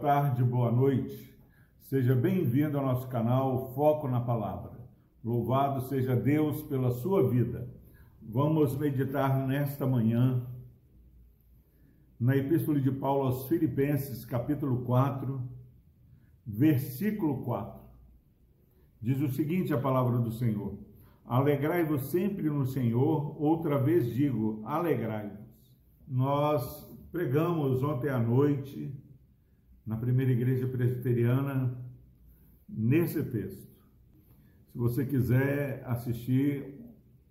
tarde, 0.00 0.42
boa 0.42 0.72
noite. 0.72 1.30
Seja 1.78 2.14
bem-vindo 2.14 2.78
ao 2.78 2.86
nosso 2.86 3.06
canal 3.08 3.74
Foco 3.74 4.08
na 4.08 4.18
Palavra. 4.18 4.72
Louvado 5.22 5.82
seja 5.82 6.16
Deus 6.16 6.62
pela 6.62 6.90
sua 6.90 7.28
vida. 7.28 7.68
Vamos 8.22 8.74
meditar 8.78 9.46
nesta 9.46 9.86
manhã 9.86 10.42
na 12.18 12.34
Epístola 12.34 12.80
de 12.80 12.90
Paulo 12.90 13.26
aos 13.26 13.46
Filipenses, 13.46 14.24
capítulo 14.24 14.86
4, 14.86 15.38
versículo 16.46 17.42
4. 17.42 17.82
Diz 19.02 19.20
o 19.20 19.28
seguinte 19.28 19.74
a 19.74 19.78
palavra 19.78 20.18
do 20.18 20.32
Senhor: 20.32 20.78
Alegrai-vos 21.26 22.04
sempre 22.10 22.48
no 22.48 22.64
Senhor, 22.64 23.36
outra 23.38 23.76
vez 23.76 24.06
digo, 24.06 24.62
alegrai-vos. 24.64 25.46
Nós 26.08 26.90
pregamos 27.12 27.82
ontem 27.82 28.08
à 28.08 28.18
noite 28.18 28.98
na 29.86 29.96
primeira 29.96 30.32
igreja 30.32 30.66
presbiteriana 30.66 31.76
nesse 32.68 33.22
texto. 33.24 33.68
Se 34.72 34.78
você 34.78 35.04
quiser 35.04 35.82
assistir 35.86 36.80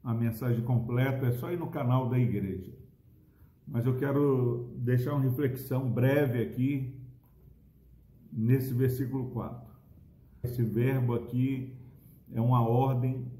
a 0.04 0.14
mensagem 0.14 0.64
completa, 0.64 1.28
é 1.28 1.32
só 1.32 1.52
ir 1.52 1.58
no 1.58 1.68
canal 1.68 2.10
da 2.10 2.18
igreja. 2.18 2.72
Mas 3.68 3.86
eu 3.86 3.96
quero 3.98 4.74
deixar 4.78 5.14
uma 5.14 5.22
reflexão 5.22 5.90
breve 5.90 6.42
aqui 6.42 7.00
nesse 8.32 8.74
versículo 8.74 9.30
4. 9.32 9.70
Esse 10.44 10.64
verbo 10.64 11.14
aqui 11.14 11.76
é 12.34 12.42
uma 12.42 12.62
ordem 12.62 13.32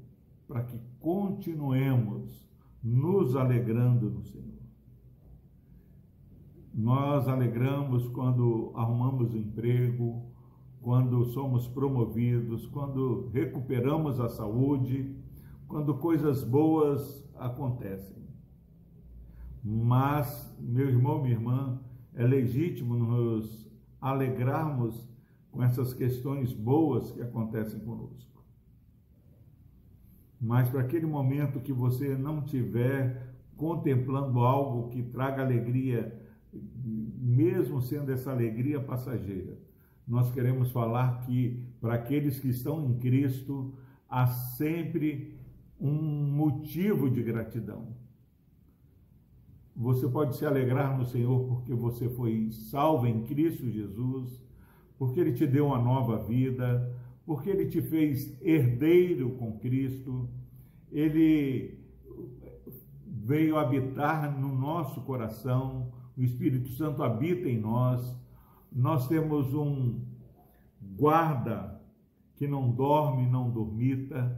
para 0.46 0.62
que 0.62 0.80
continuemos 1.00 2.48
nos 2.82 3.36
alegrando 3.36 4.10
no 4.10 4.22
Senhor. 4.22 4.49
Nós 6.80 7.28
alegramos 7.28 8.08
quando 8.08 8.72
arrumamos 8.74 9.34
emprego, 9.34 10.24
quando 10.80 11.26
somos 11.26 11.68
promovidos, 11.68 12.66
quando 12.68 13.28
recuperamos 13.34 14.18
a 14.18 14.30
saúde, 14.30 15.14
quando 15.68 15.98
coisas 15.98 16.42
boas 16.42 17.22
acontecem. 17.36 18.16
Mas, 19.62 20.56
meu 20.58 20.88
irmão, 20.88 21.20
minha 21.20 21.34
irmã, 21.34 21.78
é 22.14 22.26
legítimo 22.26 22.94
nos 22.94 23.70
alegrarmos 24.00 25.06
com 25.52 25.62
essas 25.62 25.92
questões 25.92 26.50
boas 26.50 27.12
que 27.12 27.20
acontecem 27.20 27.78
conosco. 27.80 28.42
Mas 30.40 30.70
para 30.70 30.80
aquele 30.80 31.04
momento 31.04 31.60
que 31.60 31.74
você 31.74 32.16
não 32.16 32.40
tiver 32.40 33.34
contemplando 33.54 34.40
algo 34.40 34.88
que 34.88 35.02
traga 35.02 35.42
alegria 35.42 36.29
mesmo 36.52 37.80
sendo 37.80 38.12
essa 38.12 38.30
alegria 38.30 38.80
passageira, 38.80 39.56
nós 40.06 40.32
queremos 40.32 40.70
falar 40.72 41.20
que 41.20 41.64
para 41.80 41.94
aqueles 41.94 42.38
que 42.38 42.48
estão 42.48 42.84
em 42.84 42.98
Cristo 42.98 43.74
há 44.08 44.26
sempre 44.26 45.38
um 45.80 45.92
motivo 45.92 47.08
de 47.08 47.22
gratidão. 47.22 47.88
Você 49.74 50.08
pode 50.08 50.36
se 50.36 50.44
alegrar 50.44 50.98
no 50.98 51.06
Senhor 51.06 51.46
porque 51.46 51.72
você 51.72 52.08
foi 52.08 52.50
salvo 52.50 53.06
em 53.06 53.22
Cristo 53.22 53.70
Jesus, 53.70 54.42
porque 54.98 55.20
Ele 55.20 55.32
te 55.32 55.46
deu 55.46 55.66
uma 55.66 55.78
nova 55.78 56.18
vida, 56.18 56.94
porque 57.24 57.48
Ele 57.48 57.66
te 57.66 57.80
fez 57.80 58.36
herdeiro 58.42 59.30
com 59.36 59.58
Cristo, 59.58 60.28
Ele 60.90 61.78
veio 63.06 63.56
habitar 63.56 64.38
no 64.38 64.54
nosso 64.54 65.00
coração, 65.02 65.92
o 66.16 66.22
Espírito 66.22 66.70
Santo 66.70 67.02
habita 67.02 67.48
em 67.48 67.58
nós, 67.58 68.18
nós 68.72 69.08
temos 69.08 69.52
um 69.54 70.00
guarda 70.96 71.80
que 72.36 72.46
não 72.46 72.70
dorme, 72.70 73.26
não 73.26 73.50
dormita. 73.50 74.36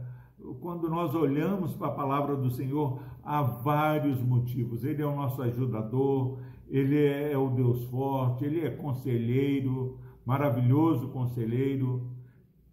Quando 0.59 0.89
nós 0.89 1.15
olhamos 1.15 1.73
para 1.73 1.87
a 1.87 1.91
palavra 1.91 2.35
do 2.35 2.51
Senhor, 2.51 3.01
há 3.23 3.41
vários 3.41 4.21
motivos. 4.21 4.83
Ele 4.83 5.01
é 5.01 5.05
o 5.05 5.15
nosso 5.15 5.41
ajudador, 5.41 6.39
ele 6.69 7.01
é 7.05 7.37
o 7.37 7.49
Deus 7.49 7.85
forte, 7.85 8.43
ele 8.43 8.61
é 8.61 8.69
conselheiro, 8.71 9.97
maravilhoso 10.25 11.09
conselheiro, 11.09 12.09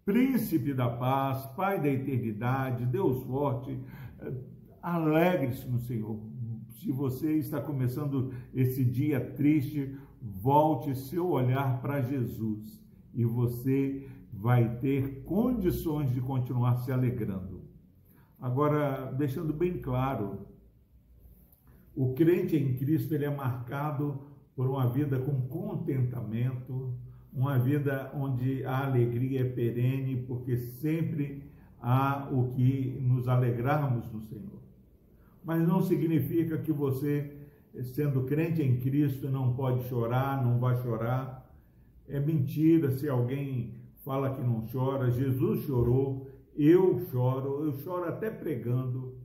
príncipe 0.03 0.73
da 0.73 0.89
paz, 0.89 1.45
pai 1.55 1.79
da 1.79 1.87
eternidade, 1.87 2.85
Deus 2.85 3.23
forte. 3.23 3.77
Alegre-se 4.81 5.67
no 5.69 5.79
Senhor, 5.79 6.19
se 6.71 6.91
você 6.91 7.33
está 7.33 7.61
começando 7.61 8.33
esse 8.53 8.83
dia 8.83 9.19
triste, 9.19 9.97
volte 10.21 10.95
seu 10.95 11.29
olhar 11.29 11.81
para 11.81 12.01
Jesus 12.01 12.81
e 13.13 13.25
você 13.25 14.07
vai 14.31 14.77
ter 14.77 15.23
condições 15.23 16.11
de 16.11 16.21
continuar 16.21 16.77
se 16.77 16.91
alegrando. 16.91 17.61
Agora, 18.39 19.11
deixando 19.11 19.53
bem 19.53 19.79
claro, 19.79 20.47
o 21.95 22.13
crente 22.13 22.55
em 22.55 22.75
Cristo 22.75 23.13
ele 23.13 23.25
é 23.25 23.35
marcado 23.35 24.21
por 24.55 24.67
uma 24.67 24.87
vida 24.87 25.19
com 25.19 25.41
contentamento, 25.47 26.93
uma 27.33 27.59
vida 27.59 28.11
onde 28.15 28.63
a 28.65 28.85
alegria 28.85 29.41
é 29.41 29.49
perene, 29.49 30.23
porque 30.23 30.57
sempre 30.57 31.43
há 31.79 32.29
o 32.31 32.49
que 32.49 32.97
nos 33.01 33.27
alegrarmos 33.27 34.11
no 34.11 34.21
Senhor 34.21 34.61
mas 35.43 35.67
não 35.67 35.81
significa 35.81 36.57
que 36.57 36.71
você, 36.71 37.35
sendo 37.93 38.23
crente 38.23 38.61
em 38.61 38.79
Cristo, 38.79 39.29
não 39.29 39.53
pode 39.53 39.87
chorar, 39.87 40.43
não 40.43 40.59
vai 40.59 40.81
chorar. 40.81 41.49
É 42.07 42.19
mentira 42.19 42.91
se 42.91 43.09
alguém 43.09 43.75
fala 44.03 44.35
que 44.35 44.41
não 44.41 44.65
chora. 44.71 45.11
Jesus 45.11 45.65
chorou, 45.65 46.29
eu 46.55 46.99
choro, 47.11 47.65
eu 47.65 47.73
choro 47.73 48.07
até 48.07 48.29
pregando. 48.29 49.15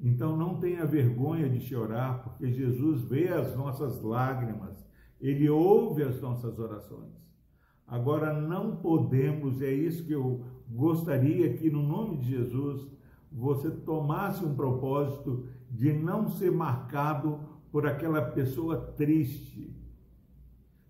Então 0.00 0.36
não 0.36 0.60
tenha 0.60 0.86
vergonha 0.86 1.48
de 1.48 1.60
chorar, 1.60 2.22
porque 2.22 2.52
Jesus 2.52 3.02
vê 3.02 3.28
as 3.28 3.56
nossas 3.56 4.00
lágrimas, 4.00 4.86
ele 5.20 5.48
ouve 5.50 6.04
as 6.04 6.20
nossas 6.20 6.56
orações. 6.58 7.18
Agora 7.84 8.38
não 8.38 8.76
podemos, 8.76 9.60
é 9.60 9.72
isso 9.72 10.04
que 10.04 10.12
eu 10.12 10.44
gostaria 10.68 11.56
que 11.56 11.70
no 11.70 11.82
nome 11.82 12.18
de 12.18 12.28
Jesus 12.28 12.86
você 13.30 13.70
tomasse 13.70 14.44
um 14.44 14.54
propósito 14.54 15.46
de 15.70 15.92
não 15.92 16.28
ser 16.28 16.50
marcado 16.50 17.40
por 17.70 17.86
aquela 17.86 18.22
pessoa 18.22 18.76
triste. 18.96 19.76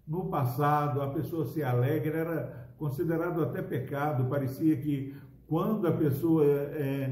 No 0.07 0.27
passado, 0.27 1.03
a 1.03 1.09
pessoa 1.09 1.45
se 1.47 1.63
alegre 1.63 2.17
era 2.17 2.69
considerado 2.79 3.43
até 3.43 3.61
pecado, 3.61 4.29
parecia 4.31 4.77
que 4.77 5.15
quando 5.47 5.87
a 5.87 5.93
pessoa 5.93 6.45
é, 6.45 7.11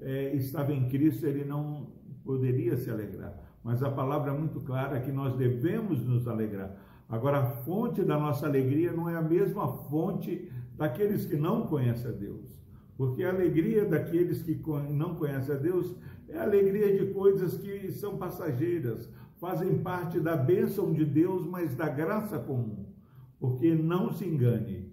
é, 0.00 0.34
estava 0.34 0.72
em 0.72 0.88
Cristo, 0.88 1.26
ele 1.26 1.44
não 1.44 1.88
poderia 2.24 2.76
se 2.76 2.90
alegrar. 2.90 3.34
Mas 3.64 3.82
a 3.82 3.90
palavra 3.90 4.30
é 4.30 4.38
muito 4.38 4.60
clara 4.60 5.00
que 5.00 5.10
nós 5.10 5.34
devemos 5.36 6.02
nos 6.06 6.28
alegrar. 6.28 6.76
Agora, 7.08 7.38
a 7.40 7.46
fonte 7.46 8.02
da 8.02 8.18
nossa 8.18 8.46
alegria 8.46 8.92
não 8.92 9.08
é 9.08 9.16
a 9.16 9.22
mesma 9.22 9.68
fonte 9.68 10.50
daqueles 10.76 11.26
que 11.26 11.36
não 11.36 11.66
conhecem 11.66 12.10
a 12.10 12.14
Deus. 12.14 12.59
Porque 13.00 13.24
a 13.24 13.30
alegria 13.30 13.86
daqueles 13.86 14.42
que 14.42 14.60
não 14.90 15.14
conhecem 15.14 15.54
a 15.54 15.58
Deus 15.58 15.96
é 16.28 16.36
a 16.36 16.42
alegria 16.42 16.94
de 16.98 17.14
coisas 17.14 17.56
que 17.56 17.90
são 17.92 18.18
passageiras, 18.18 19.10
fazem 19.38 19.78
parte 19.78 20.20
da 20.20 20.36
bênção 20.36 20.92
de 20.92 21.06
Deus, 21.06 21.46
mas 21.46 21.74
da 21.74 21.88
graça 21.88 22.38
comum. 22.38 22.92
Porque 23.38 23.74
não 23.74 24.12
se 24.12 24.26
engane, 24.26 24.92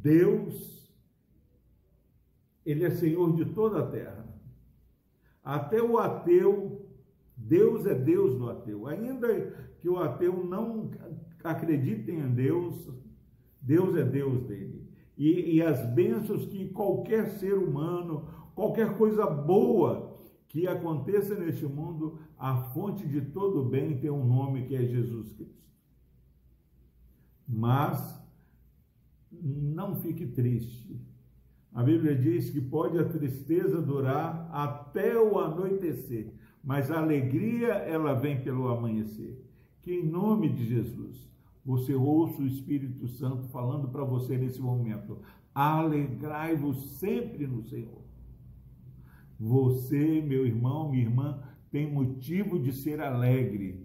Deus, 0.00 0.90
Ele 2.64 2.82
é 2.82 2.90
Senhor 2.90 3.36
de 3.36 3.44
toda 3.44 3.80
a 3.80 3.90
terra. 3.90 4.24
Até 5.44 5.82
o 5.82 5.98
ateu, 5.98 6.88
Deus 7.36 7.84
é 7.84 7.94
Deus 7.94 8.38
do 8.38 8.48
ateu. 8.48 8.86
Ainda 8.86 9.28
que 9.82 9.88
o 9.90 9.98
ateu 9.98 10.42
não 10.42 10.90
acredite 11.44 12.10
em 12.10 12.26
Deus, 12.26 12.88
Deus 13.60 13.94
é 13.96 14.02
Deus 14.02 14.44
dele 14.44 14.93
e, 15.16 15.56
e 15.56 15.62
as 15.62 15.84
bênçãos 15.94 16.46
que 16.46 16.68
qualquer 16.68 17.28
ser 17.38 17.54
humano, 17.54 18.28
qualquer 18.54 18.96
coisa 18.96 19.26
boa 19.26 20.18
que 20.48 20.66
aconteça 20.66 21.34
neste 21.34 21.66
mundo, 21.66 22.18
a 22.38 22.56
fonte 22.56 23.06
de 23.06 23.20
todo 23.20 23.64
bem 23.64 23.98
tem 23.98 24.10
um 24.10 24.24
nome 24.24 24.66
que 24.66 24.74
é 24.74 24.84
Jesus 24.84 25.32
Cristo. 25.32 25.64
Mas 27.46 28.22
não 29.30 29.96
fique 29.96 30.26
triste. 30.26 31.00
A 31.72 31.82
Bíblia 31.82 32.14
diz 32.14 32.50
que 32.50 32.60
pode 32.60 32.98
a 32.98 33.04
tristeza 33.04 33.82
durar 33.82 34.48
até 34.52 35.18
o 35.18 35.38
anoitecer, 35.40 36.32
mas 36.62 36.90
a 36.90 37.00
alegria 37.00 37.72
ela 37.72 38.14
vem 38.14 38.40
pelo 38.40 38.68
amanhecer. 38.68 39.44
Que 39.82 39.92
em 39.92 40.06
nome 40.06 40.48
de 40.50 40.66
Jesus 40.66 41.33
você 41.64 41.94
ouça 41.94 42.42
o 42.42 42.46
Espírito 42.46 43.08
Santo 43.08 43.48
falando 43.48 43.88
para 43.88 44.04
você 44.04 44.36
nesse 44.36 44.60
momento. 44.60 45.22
Alegrai-vos 45.54 46.98
sempre 46.98 47.46
no 47.46 47.62
Senhor. 47.62 48.02
Você, 49.38 50.20
meu 50.20 50.46
irmão, 50.46 50.90
minha 50.90 51.04
irmã, 51.04 51.42
tem 51.70 51.90
motivo 51.92 52.58
de 52.58 52.72
ser 52.72 53.00
alegre, 53.00 53.84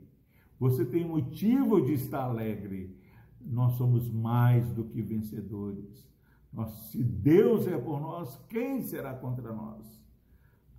Você 0.60 0.86
tem 0.86 1.08
motivo 1.08 1.81
de 1.81 1.94
estar 1.94 2.24
alegre. 2.24 2.94
Nós 3.40 3.74
somos 3.78 4.12
mais 4.12 4.70
do 4.74 4.84
que 4.84 5.02
vencedores. 5.02 6.06
Nós, 6.52 6.70
se 6.92 7.02
Deus 7.02 7.66
é 7.66 7.78
por 7.78 8.02
nós, 8.02 8.36
quem 8.50 8.81
será 8.81 9.14
contra 9.14 9.54
nós? 9.54 10.04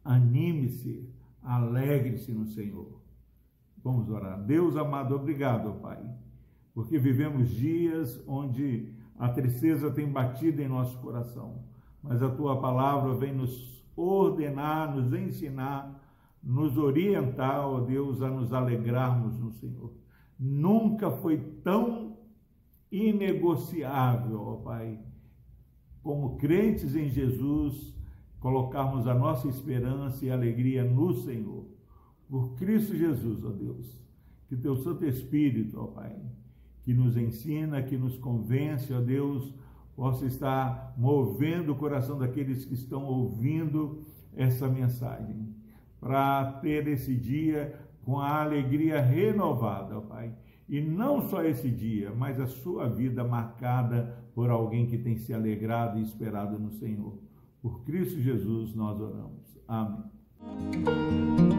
Anime-se, 0.05 1.09
alegre-se 1.43 2.31
no 2.33 2.47
Senhor. 2.47 3.01
Vamos 3.83 4.11
orar. 4.11 4.45
Deus 4.45 4.77
amado, 4.77 5.15
obrigado, 5.15 5.81
Pai, 5.81 5.99
porque 6.75 6.99
vivemos 6.99 7.51
dias 7.51 8.23
onde 8.27 8.93
a 9.19 9.29
tristeza 9.29 9.91
tem 9.91 10.11
batido 10.11 10.63
em 10.63 10.69
nosso 10.69 10.99
coração, 10.99 11.65
mas 12.03 12.23
a 12.23 12.31
tua 12.31 12.61
palavra 12.61 13.15
vem 13.15 13.35
nos 13.35 13.85
ordenar, 13.95 14.95
nos 14.95 15.13
ensinar, 15.13 16.01
nos 16.43 16.79
orientar, 16.79 17.67
ó 17.67 17.81
Deus, 17.81 18.23
a 18.23 18.31
nos 18.31 18.53
alegrarmos 18.53 19.39
no 19.39 19.51
Senhor. 19.51 19.93
Nunca 20.39 21.11
foi 21.11 21.37
tão 21.63 22.17
inegociável, 22.91 24.41
ó 24.41 24.57
Pai, 24.57 24.99
como 26.03 26.39
crentes 26.39 26.97
em 26.97 27.11
Jesus, 27.11 27.95
colocarmos 28.39 29.07
a 29.07 29.15
nossa 29.15 29.49
esperança 29.49 30.25
e 30.25 30.31
alegria 30.31 30.83
no 30.83 31.13
Senhor. 31.13 31.67
Por 32.29 32.55
Cristo 32.55 32.97
Jesus, 32.97 33.45
ó 33.45 33.51
Deus, 33.51 34.01
que 34.49 34.57
teu 34.57 34.77
Santo 34.77 35.05
Espírito, 35.05 35.79
ó 35.79 35.89
Pai, 35.89 36.17
que 36.83 36.95
nos 36.95 37.17
ensina, 37.17 37.83
que 37.83 37.97
nos 37.97 38.17
convence, 38.19 38.93
ó 38.93 39.01
Deus, 39.01 39.55
possa 39.95 40.25
estar 40.27 40.95
movendo 40.97 41.73
o 41.73 41.77
coração 41.77 42.19
daqueles 42.19 42.65
que 42.65 42.75
estão 42.75 43.05
ouvindo 43.05 44.03
essa 44.35 44.69
mensagem, 44.69 45.55
para 46.01 46.53
ter 46.63 46.87
esse 46.89 47.15
dia 47.15 47.79
com 48.03 48.19
a 48.19 48.41
alegria 48.41 49.01
renovada, 49.01 49.99
ó 49.99 50.01
Pai. 50.01 50.33
E 50.69 50.81
não 50.81 51.29
só 51.29 51.43
esse 51.45 51.69
dia, 51.69 52.13
mas 52.17 52.41
a 52.41 52.47
sua 52.47 52.89
vida 52.89 53.25
marcada 53.25 54.17
por 54.35 54.51
alguém 54.51 54.87
que 54.87 54.97
tem 54.97 55.17
se 55.17 55.35
alegrado 55.35 55.99
e 55.99 56.03
esperado 56.03 56.59
no 56.59 56.71
Senhor. 56.71 57.19
Por 57.61 57.85
Cristo 57.85 58.21
Jesus 58.21 58.75
nós 58.75 58.99
oramos. 59.01 59.59
Amém. 59.67 61.50